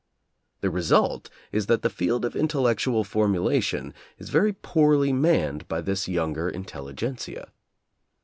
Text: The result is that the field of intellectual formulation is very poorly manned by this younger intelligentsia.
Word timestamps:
The 0.61 0.71
result 0.71 1.29
is 1.51 1.67
that 1.67 1.83
the 1.83 1.89
field 1.91 2.25
of 2.25 2.35
intellectual 2.35 3.03
formulation 3.03 3.93
is 4.17 4.31
very 4.31 4.51
poorly 4.51 5.13
manned 5.13 5.67
by 5.67 5.79
this 5.81 6.07
younger 6.07 6.49
intelligentsia. 6.49 7.51